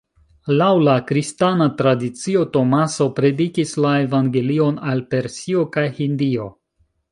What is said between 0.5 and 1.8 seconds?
Laŭ la kristana